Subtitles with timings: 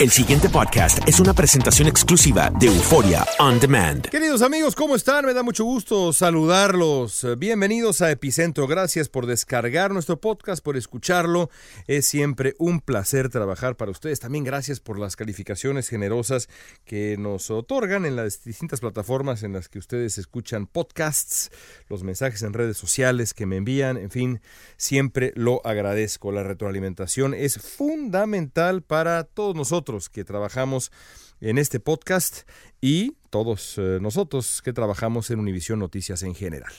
[0.00, 4.08] El siguiente podcast es una presentación exclusiva de Euforia On Demand.
[4.08, 5.26] Queridos amigos, ¿cómo están?
[5.26, 7.26] Me da mucho gusto saludarlos.
[7.36, 8.66] Bienvenidos a Epicentro.
[8.66, 11.50] Gracias por descargar nuestro podcast, por escucharlo.
[11.86, 14.20] Es siempre un placer trabajar para ustedes.
[14.20, 16.48] También gracias por las calificaciones generosas
[16.86, 21.50] que nos otorgan en las distintas plataformas en las que ustedes escuchan podcasts,
[21.90, 23.98] los mensajes en redes sociales que me envían.
[23.98, 24.40] En fin,
[24.78, 26.32] siempre lo agradezco.
[26.32, 30.92] La retroalimentación es fundamental para todos nosotros que trabajamos
[31.40, 32.48] en este podcast
[32.80, 36.72] y todos eh, nosotros que trabajamos en Univisión Noticias en general.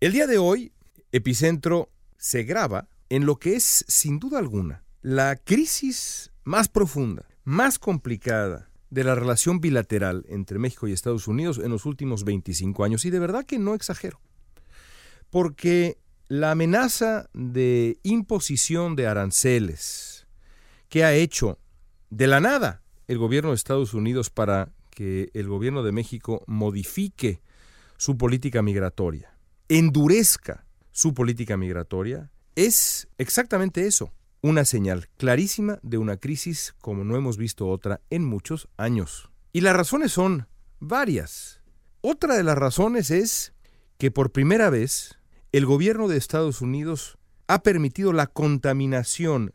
[0.00, 0.72] El día de hoy,
[1.12, 7.78] Epicentro se graba en lo que es, sin duda alguna, la crisis más profunda, más
[7.78, 13.04] complicada de la relación bilateral entre México y Estados Unidos en los últimos 25 años.
[13.04, 14.20] Y de verdad que no exagero.
[15.30, 15.98] Porque
[16.28, 20.26] la amenaza de imposición de aranceles
[20.88, 21.58] que ha hecho
[22.12, 27.40] de la nada el gobierno de Estados Unidos para que el gobierno de México modifique
[27.96, 29.34] su política migratoria,
[29.70, 34.12] endurezca su política migratoria, es exactamente eso,
[34.42, 39.30] una señal clarísima de una crisis como no hemos visto otra en muchos años.
[39.54, 40.48] Y las razones son
[40.80, 41.62] varias.
[42.02, 43.54] Otra de las razones es
[43.96, 45.18] que por primera vez
[45.50, 49.54] el gobierno de Estados Unidos ha permitido la contaminación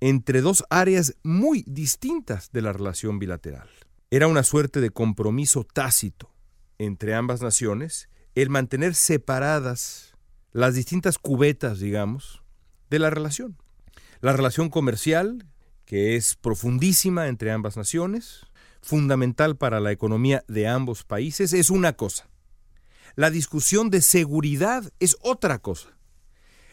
[0.00, 3.68] entre dos áreas muy distintas de la relación bilateral.
[4.10, 6.32] Era una suerte de compromiso tácito
[6.78, 10.14] entre ambas naciones el mantener separadas
[10.52, 12.42] las distintas cubetas, digamos,
[12.90, 13.56] de la relación.
[14.20, 15.46] La relación comercial,
[15.84, 18.46] que es profundísima entre ambas naciones,
[18.80, 22.28] fundamental para la economía de ambos países, es una cosa.
[23.14, 25.96] La discusión de seguridad es otra cosa.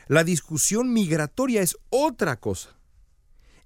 [0.07, 2.77] La discusión migratoria es otra cosa.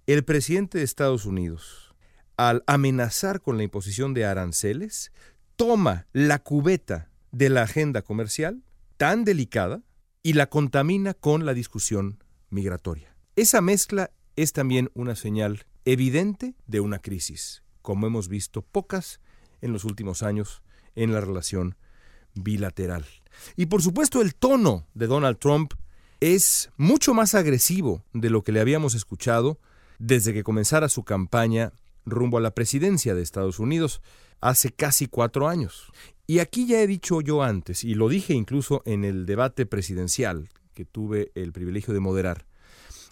[0.10, 1.94] El presidente de Estados Unidos,
[2.36, 5.12] al amenazar con la imposición de aranceles,
[5.56, 8.64] toma la cubeta de la agenda comercial,
[8.98, 9.84] tan delicada,
[10.24, 13.16] y la contamina con la discusión migratoria.
[13.36, 19.20] Esa mezcla es también una señal evidente de una crisis, como hemos visto pocas
[19.62, 20.64] en los últimos años
[20.96, 21.76] en la relación
[22.34, 23.06] bilateral.
[23.56, 25.76] Y por supuesto el tono de Donald Trump
[26.20, 29.60] es mucho más agresivo de lo que le habíamos escuchado
[30.00, 31.72] desde que comenzara su campaña
[32.06, 34.02] rumbo a la presidencia de Estados Unidos
[34.42, 35.92] hace casi cuatro años.
[36.26, 40.50] Y aquí ya he dicho yo antes, y lo dije incluso en el debate presidencial
[40.74, 42.46] que tuve el privilegio de moderar,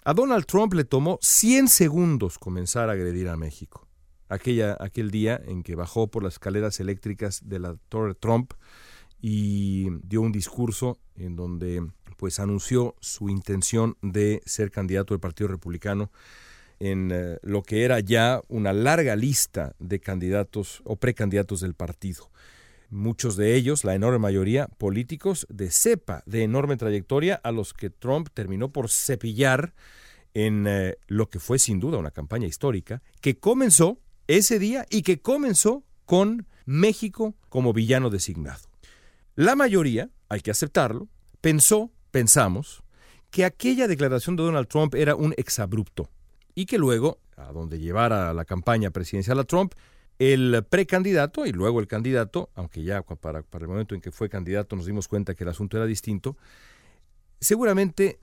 [0.04, 3.86] a Donald Trump le tomó 100 segundos comenzar a agredir a México.
[4.28, 8.52] Aquella, aquel día en que bajó por las escaleras eléctricas de la Torre Trump
[9.20, 11.86] y dio un discurso en donde
[12.16, 16.10] pues anunció su intención de ser candidato del Partido Republicano
[16.80, 22.30] en eh, lo que era ya una larga lista de candidatos o precandidatos del partido.
[22.90, 27.90] Muchos de ellos, la enorme mayoría, políticos de cepa, de enorme trayectoria, a los que
[27.90, 29.74] Trump terminó por cepillar
[30.32, 35.02] en eh, lo que fue sin duda una campaña histórica, que comenzó ese día y
[35.02, 38.60] que comenzó con México como villano designado.
[39.34, 41.08] La mayoría, hay que aceptarlo,
[41.40, 42.82] pensó, pensamos,
[43.30, 46.10] que aquella declaración de Donald Trump era un exabrupto
[46.58, 49.74] y que luego, a donde llevara la campaña presidencial a Trump,
[50.18, 54.28] el precandidato y luego el candidato, aunque ya para, para, el momento en que fue
[54.28, 56.36] candidato nos dimos cuenta que el asunto era distinto,
[57.38, 58.18] seguramente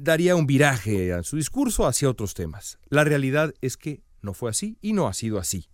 [0.00, 2.78] daría un viraje a su discurso hacia otros temas.
[2.88, 5.68] La realidad es que no fue así y no ha sido así.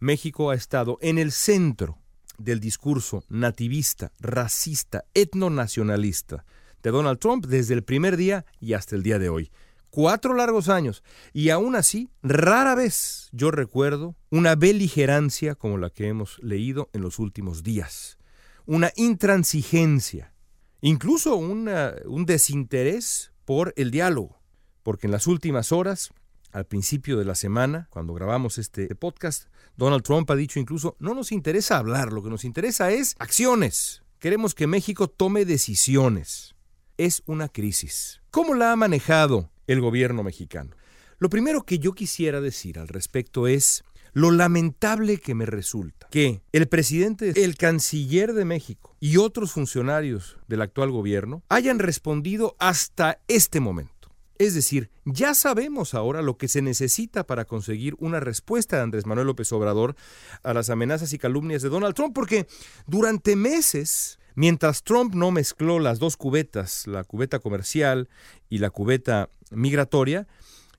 [0.00, 1.98] México ha estado en el centro
[2.38, 6.46] del discurso nativista, racista, etnonacionalista
[6.82, 9.50] de Donald Trump desde el primer día y hasta el día de hoy
[9.92, 11.04] cuatro largos años.
[11.32, 17.02] Y aún así, rara vez yo recuerdo una beligerancia como la que hemos leído en
[17.02, 18.18] los últimos días.
[18.64, 20.34] Una intransigencia,
[20.80, 24.40] incluso un desinterés por el diálogo.
[24.82, 26.10] Porque en las últimas horas,
[26.52, 31.14] al principio de la semana, cuando grabamos este podcast, Donald Trump ha dicho incluso, no
[31.14, 34.02] nos interesa hablar, lo que nos interesa es acciones.
[34.18, 36.54] Queremos que México tome decisiones.
[36.96, 38.22] Es una crisis.
[38.30, 40.70] ¿Cómo la ha manejado el gobierno mexicano.
[41.18, 46.42] Lo primero que yo quisiera decir al respecto es lo lamentable que me resulta que
[46.52, 53.20] el presidente, el canciller de México y otros funcionarios del actual gobierno hayan respondido hasta
[53.28, 53.92] este momento.
[54.38, 59.06] Es decir, ya sabemos ahora lo que se necesita para conseguir una respuesta de Andrés
[59.06, 59.94] Manuel López Obrador
[60.42, 62.46] a las amenazas y calumnias de Donald Trump, porque
[62.86, 68.08] durante meses Mientras Trump no mezcló las dos cubetas, la cubeta comercial
[68.48, 70.26] y la cubeta migratoria,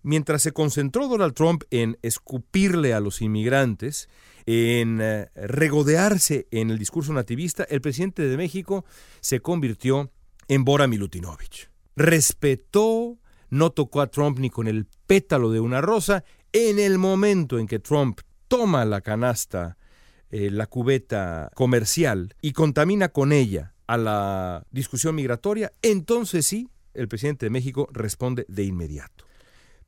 [0.01, 4.09] mientras se concentró Donald Trump en escupirle a los inmigrantes,
[4.45, 8.85] en eh, regodearse en el discurso nativista, el presidente de México
[9.21, 10.11] se convirtió
[10.47, 11.69] en Bora Milutinovich.
[11.95, 13.17] Respetó,
[13.50, 16.23] no tocó a Trump ni con el pétalo de una rosa.
[16.51, 19.77] En el momento en que Trump toma la canasta
[20.33, 27.07] eh, la cubeta comercial y contamina con ella a la discusión migratoria, entonces sí, el
[27.07, 29.25] presidente de México responde de inmediato.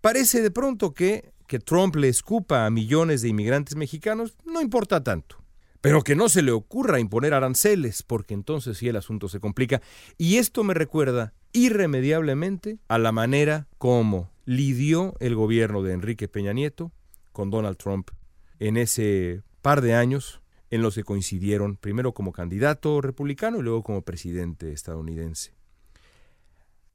[0.01, 5.03] Parece de pronto que que Trump le escupa a millones de inmigrantes mexicanos no importa
[5.03, 5.37] tanto.
[5.81, 9.81] Pero que no se le ocurra imponer aranceles, porque entonces sí el asunto se complica.
[10.17, 16.53] Y esto me recuerda irremediablemente a la manera como lidió el gobierno de Enrique Peña
[16.53, 16.91] Nieto
[17.31, 18.09] con Donald Trump
[18.59, 23.81] en ese par de años en los que coincidieron primero como candidato republicano y luego
[23.81, 25.55] como presidente estadounidense.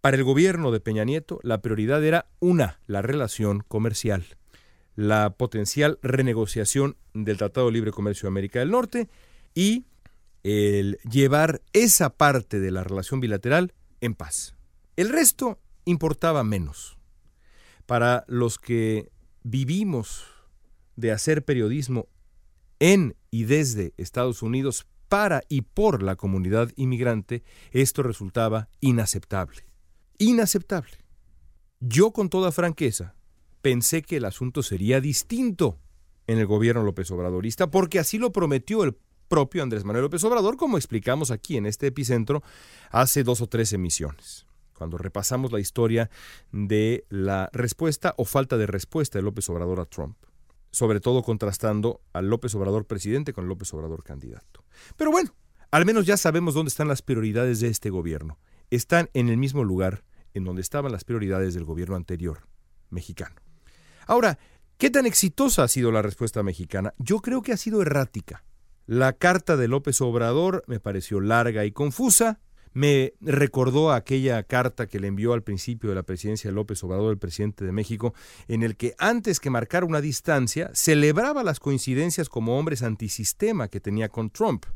[0.00, 4.24] Para el gobierno de Peña Nieto, la prioridad era una, la relación comercial,
[4.94, 9.08] la potencial renegociación del Tratado de Libre Comercio de América del Norte
[9.52, 9.86] y
[10.44, 14.54] el llevar esa parte de la relación bilateral en paz.
[14.94, 16.98] El resto importaba menos.
[17.86, 19.10] Para los que
[19.42, 20.24] vivimos
[20.94, 22.06] de hacer periodismo
[22.80, 27.42] en y desde Estados Unidos para y por la comunidad inmigrante,
[27.72, 29.64] esto resultaba inaceptable.
[30.18, 30.92] Inaceptable.
[31.80, 33.14] Yo con toda franqueza
[33.62, 35.78] pensé que el asunto sería distinto
[36.26, 38.96] en el gobierno López Obradorista, porque así lo prometió el
[39.28, 42.42] propio Andrés Manuel López Obrador, como explicamos aquí en este epicentro
[42.90, 46.10] hace dos o tres emisiones, cuando repasamos la historia
[46.52, 50.16] de la respuesta o falta de respuesta de López Obrador a Trump
[50.70, 54.64] sobre todo contrastando al López Obrador presidente con López Obrador candidato.
[54.96, 55.34] Pero bueno,
[55.70, 58.38] al menos ya sabemos dónde están las prioridades de este gobierno.
[58.70, 62.46] Están en el mismo lugar en donde estaban las prioridades del gobierno anterior,
[62.88, 63.36] mexicano.
[64.06, 64.38] Ahora,
[64.78, 66.94] ¿qué tan exitosa ha sido la respuesta mexicana?
[66.98, 68.44] Yo creo que ha sido errática.
[68.86, 72.40] La carta de López Obrador me pareció larga y confusa,
[72.72, 77.12] me recordó aquella carta que le envió al principio de la presidencia de López Obrador,
[77.12, 78.14] el presidente de México,
[78.48, 83.80] en el que antes que marcar una distancia, celebraba las coincidencias como hombres antisistema que
[83.80, 84.66] tenía con Trump.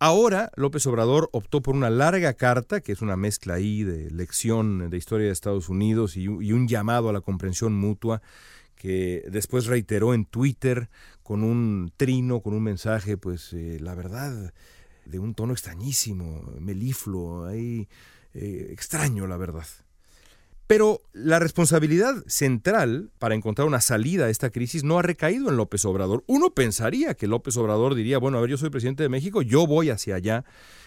[0.00, 4.90] Ahora López Obrador optó por una larga carta, que es una mezcla ahí de lección
[4.90, 8.22] de historia de Estados Unidos y, un llamado a la comprensión mutua,
[8.76, 10.88] que después reiteró en Twitter
[11.24, 14.54] con un trino, con un mensaje, pues eh, la verdad,
[15.08, 17.88] de un tono extrañísimo, melifluo, ahí,
[18.34, 19.66] eh, extraño, la verdad.
[20.66, 25.56] Pero la responsabilidad central para encontrar una salida a esta crisis no ha recaído en
[25.56, 26.24] López Obrador.
[26.26, 29.66] Uno pensaría que López Obrador diría, bueno, a ver, yo soy presidente de México, yo
[29.66, 30.44] voy hacia allá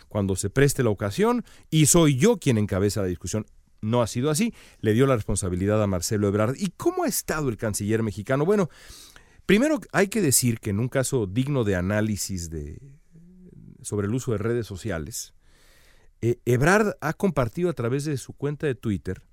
[0.08, 3.48] cuando se preste la ocasión y soy yo quien encabeza la discusión.
[3.82, 6.56] No ha sido así, le dio la responsabilidad a Marcelo Ebrard.
[6.60, 8.46] ¿Y cómo ha estado el canciller mexicano?
[8.46, 8.70] Bueno,
[9.48, 13.00] primero hay que decir que en un caso digno de análisis de,
[13.82, 15.34] sobre el uso de redes sociales,
[16.22, 19.24] eh, Ebrard ha compartido a través de su cuenta de Twitter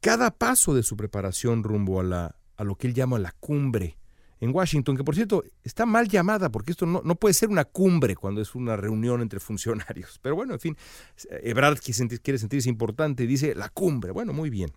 [0.00, 3.98] cada paso de su preparación rumbo a, la, a lo que él llama la cumbre
[4.40, 7.64] en Washington, que por cierto está mal llamada porque esto no, no puede ser una
[7.64, 10.20] cumbre cuando es una reunión entre funcionarios.
[10.22, 10.76] Pero bueno, en fin,
[11.42, 14.12] Ebrard quiere sentirse importante y dice la cumbre.
[14.12, 14.70] Bueno, muy bien.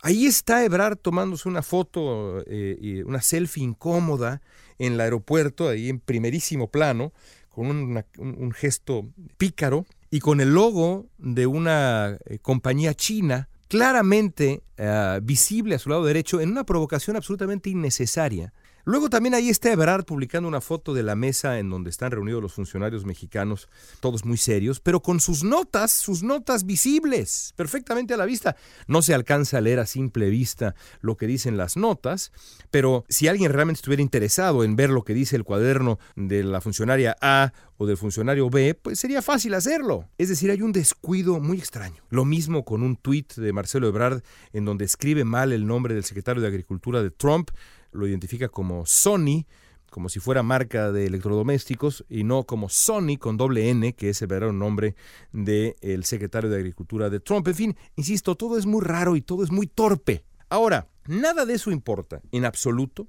[0.00, 4.40] Ahí está Ebrard tomándose una foto, eh, una selfie incómoda
[4.78, 7.12] en el aeropuerto, ahí en primerísimo plano,
[7.48, 15.20] con un gesto pícaro y con el logo de una eh, compañía china claramente eh,
[15.22, 18.52] visible a su lado derecho en una provocación absolutamente innecesaria.
[18.84, 22.42] Luego también ahí está Ebrard publicando una foto de la mesa en donde están reunidos
[22.42, 23.68] los funcionarios mexicanos,
[24.00, 28.56] todos muy serios, pero con sus notas, sus notas visibles, perfectamente a la vista.
[28.86, 32.32] No se alcanza a leer a simple vista lo que dicen las notas,
[32.70, 36.60] pero si alguien realmente estuviera interesado en ver lo que dice el cuaderno de la
[36.60, 40.08] funcionaria A o del funcionario B, pues sería fácil hacerlo.
[40.18, 42.02] Es decir, hay un descuido muy extraño.
[42.10, 46.04] Lo mismo con un tuit de Marcelo Ebrard en donde escribe mal el nombre del
[46.04, 47.50] secretario de Agricultura de Trump,
[47.92, 49.46] lo identifica como Sony,
[49.90, 54.20] como si fuera marca de electrodomésticos, y no como Sony con doble N, que es
[54.22, 54.94] el verdadero nombre
[55.32, 57.48] del secretario de Agricultura de Trump.
[57.48, 60.24] En fin, insisto, todo es muy raro y todo es muy torpe.
[60.50, 63.08] Ahora, nada de eso importa en absoluto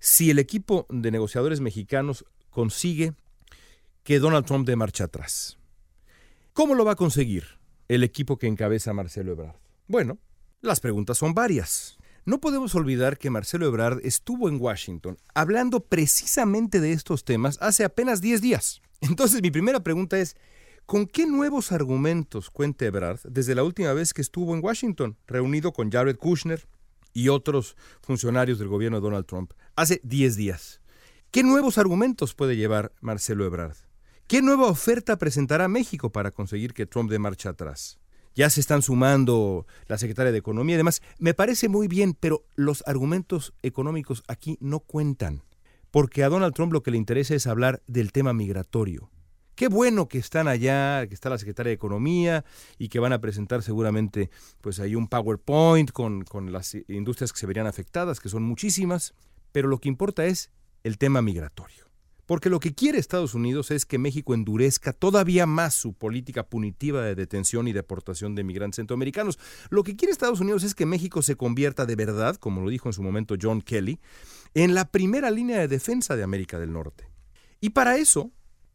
[0.00, 3.14] si el equipo de negociadores mexicanos consigue
[4.02, 5.58] que Donald Trump dé marcha atrás.
[6.52, 7.44] ¿Cómo lo va a conseguir
[7.88, 9.56] el equipo que encabeza Marcelo Ebrard?
[9.86, 10.18] Bueno,
[10.60, 11.97] las preguntas son varias.
[12.28, 17.84] No podemos olvidar que Marcelo Ebrard estuvo en Washington hablando precisamente de estos temas hace
[17.84, 18.82] apenas 10 días.
[19.00, 20.36] Entonces mi primera pregunta es,
[20.84, 25.72] ¿con qué nuevos argumentos cuenta Ebrard desde la última vez que estuvo en Washington, reunido
[25.72, 26.68] con Jared Kushner
[27.14, 30.82] y otros funcionarios del gobierno de Donald Trump, hace 10 días?
[31.30, 33.76] ¿Qué nuevos argumentos puede llevar Marcelo Ebrard?
[34.26, 37.98] ¿Qué nueva oferta presentará México para conseguir que Trump dé marcha atrás?
[38.38, 41.02] Ya se están sumando la secretaria de Economía y demás.
[41.18, 45.42] Me parece muy bien, pero los argumentos económicos aquí no cuentan,
[45.90, 49.10] porque a Donald Trump lo que le interesa es hablar del tema migratorio.
[49.56, 52.44] Qué bueno que están allá, que está la secretaria de Economía
[52.78, 54.30] y que van a presentar seguramente
[54.60, 59.14] pues ahí un PowerPoint con, con las industrias que se verían afectadas, que son muchísimas,
[59.50, 60.52] pero lo que importa es
[60.84, 61.87] el tema migratorio.
[62.28, 67.02] Porque lo que quiere Estados Unidos es que México endurezca todavía más su política punitiva
[67.02, 69.38] de detención y deportación de migrantes centroamericanos.
[69.70, 72.90] Lo que quiere Estados Unidos es que México se convierta de verdad, como lo dijo
[72.90, 73.98] en su momento John Kelly,
[74.52, 77.08] en la primera línea de defensa de América del Norte.
[77.62, 78.30] Y para eso,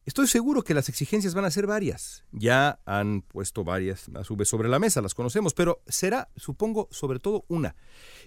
[0.06, 2.26] Estoy seguro que las exigencias van a ser varias.
[2.34, 6.90] Ya han puesto varias a su vez sobre la mesa, las conocemos, pero será, supongo,
[6.92, 7.78] sobre todo una,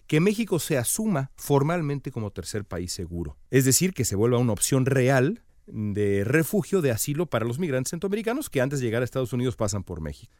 [0.06, 3.36] que México se asuma formalmente como tercer país seguro.
[3.50, 7.90] Es decir, que se vuelva una opción real de refugio, de asilo para los migrantes
[7.90, 10.32] centroamericanos que antes de llegar a Estados Unidos pasan por México.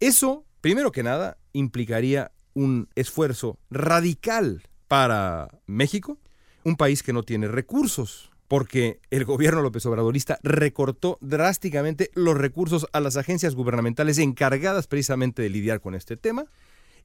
[0.00, 6.18] Eso, primero que nada, implicaría un esfuerzo radical para México,
[6.64, 12.86] un país que no tiene recursos porque el gobierno López Obradorista recortó drásticamente los recursos
[12.92, 16.46] a las agencias gubernamentales encargadas precisamente de lidiar con este tema.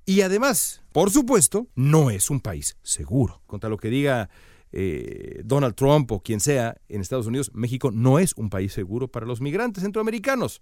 [0.05, 3.41] Y además, por supuesto, no es un país seguro.
[3.46, 4.29] Contra lo que diga
[4.72, 9.08] eh, Donald Trump o quien sea en Estados Unidos, México no es un país seguro
[9.08, 10.62] para los migrantes centroamericanos.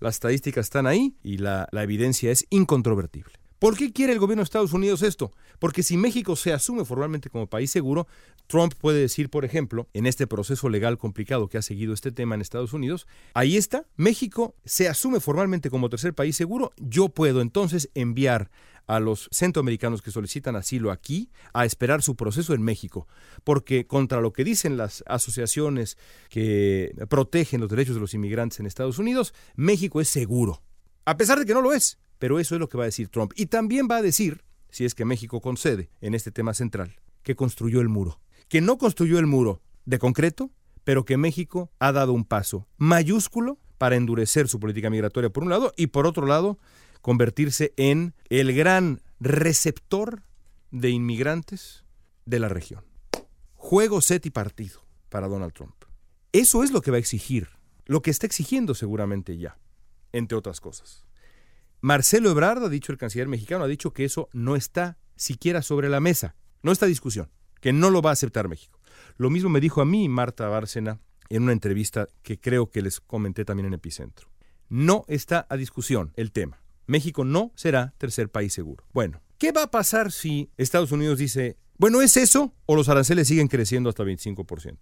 [0.00, 3.40] Las estadísticas están ahí y la evidencia es incontrovertible.
[3.60, 5.32] ¿Por qué quiere el gobierno de Estados Unidos esto?
[5.58, 8.08] Porque si México se asume formalmente como país seguro,
[8.46, 12.34] Trump puede decir, por ejemplo, en este proceso legal complicado que ha seguido este tema
[12.34, 17.42] en Estados Unidos, ahí está, México se asume formalmente como tercer país seguro, yo puedo
[17.42, 18.50] entonces enviar
[18.86, 23.08] a los centroamericanos que solicitan asilo aquí a esperar su proceso en México,
[23.44, 25.98] porque contra lo que dicen las asociaciones
[26.30, 30.62] que protegen los derechos de los inmigrantes en Estados Unidos, México es seguro,
[31.04, 31.98] a pesar de que no lo es.
[32.20, 33.32] Pero eso es lo que va a decir Trump.
[33.34, 37.34] Y también va a decir, si es que México concede en este tema central, que
[37.34, 38.20] construyó el muro.
[38.48, 40.50] Que no construyó el muro de concreto,
[40.84, 45.48] pero que México ha dado un paso mayúsculo para endurecer su política migratoria por un
[45.48, 46.58] lado y por otro lado
[47.00, 50.22] convertirse en el gran receptor
[50.70, 51.84] de inmigrantes
[52.26, 52.84] de la región.
[53.54, 55.74] Juego, set y partido para Donald Trump.
[56.32, 57.48] Eso es lo que va a exigir,
[57.86, 59.58] lo que está exigiendo seguramente ya,
[60.12, 61.06] entre otras cosas.
[61.82, 65.88] Marcelo Ebrard, ha dicho el canciller mexicano, ha dicho que eso no está siquiera sobre
[65.88, 68.80] la mesa, no está discusión, que no lo va a aceptar México.
[69.16, 73.00] Lo mismo me dijo a mí Marta Bárcena en una entrevista que creo que les
[73.00, 74.28] comenté también en Epicentro.
[74.68, 76.62] No está a discusión el tema.
[76.86, 78.84] México no será tercer país seguro.
[78.92, 83.28] Bueno, ¿qué va a pasar si Estados Unidos dice, bueno, ¿es eso o los aranceles
[83.28, 84.76] siguen creciendo hasta 25%?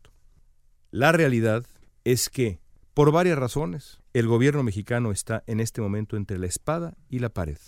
[0.91, 1.67] La realidad
[2.05, 2.61] es que
[2.99, 7.29] por varias razones, el gobierno mexicano está en este momento entre la espada y la
[7.29, 7.59] pared.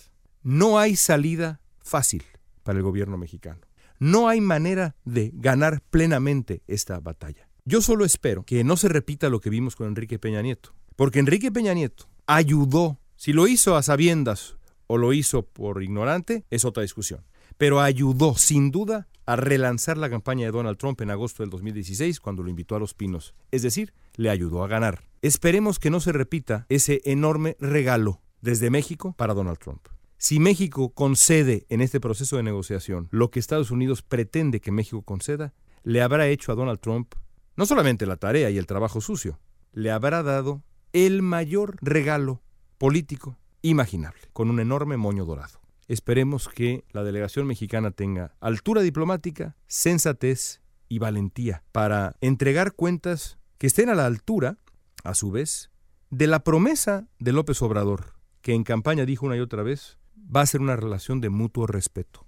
[0.43, 2.25] No hay salida fácil
[2.63, 3.61] para el gobierno mexicano.
[3.97, 7.47] No hay manera de ganar plenamente esta batalla.
[7.63, 11.19] Yo solo espero que no se repita lo que vimos con Enrique Peña Nieto, porque
[11.19, 14.57] Enrique Peña Nieto ayudó, si lo hizo a sabiendas
[14.87, 17.23] o lo hizo por ignorante, es otra discusión,
[17.57, 22.19] pero ayudó sin duda a relanzar la campaña de Donald Trump en agosto del 2016
[22.19, 25.09] cuando lo invitó a Los Pinos, es decir, le ayudó a ganar.
[25.21, 29.87] Esperemos que no se repita ese enorme regalo desde México para Donald Trump.
[30.17, 35.03] Si México concede en este proceso de negociación lo que Estados Unidos pretende que México
[35.03, 37.13] conceda, le habrá hecho a Donald Trump
[37.55, 39.39] no solamente la tarea y el trabajo sucio,
[39.73, 42.41] le habrá dado el mayor regalo
[42.79, 45.61] político imaginable, con un enorme moño dorado.
[45.87, 53.67] Esperemos que la delegación mexicana tenga altura diplomática, sensatez y valentía para entregar cuentas que
[53.67, 54.57] estén a la altura,
[55.03, 55.71] a su vez,
[56.09, 60.41] de la promesa de López Obrador, que en campaña dijo una y otra vez, va
[60.41, 62.25] a ser una relación de mutuo respeto.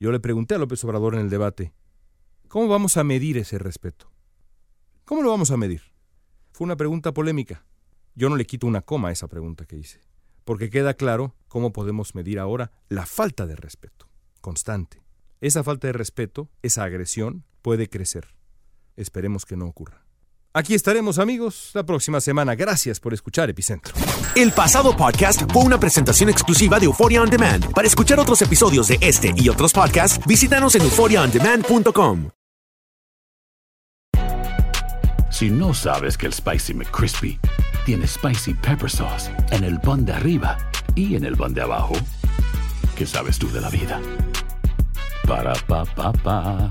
[0.00, 1.72] Yo le pregunté a López Obrador en el debate,
[2.48, 4.10] ¿cómo vamos a medir ese respeto?
[5.04, 5.82] ¿Cómo lo vamos a medir?
[6.52, 7.66] Fue una pregunta polémica.
[8.14, 10.00] Yo no le quito una coma a esa pregunta que hice,
[10.44, 14.08] porque queda claro cómo podemos medir ahora la falta de respeto
[14.44, 15.02] constante.
[15.40, 18.34] Esa falta de respeto, esa agresión, puede crecer.
[18.94, 20.03] Esperemos que no ocurra.
[20.56, 22.54] Aquí estaremos amigos la próxima semana.
[22.54, 23.92] Gracias por escuchar Epicentro.
[24.36, 27.72] El pasado podcast fue una presentación exclusiva de Euphoria On Demand.
[27.72, 32.28] Para escuchar otros episodios de este y otros podcasts, visítanos en euphoriaondemand.com.
[35.28, 37.40] Si no sabes que el Spicy McCrispy
[37.84, 40.56] tiene Spicy Pepper Sauce en el pan de arriba
[40.94, 41.94] y en el pan de abajo,
[42.96, 44.00] ¿qué sabes tú de la vida?
[45.26, 46.70] Para, pa, pa, pa.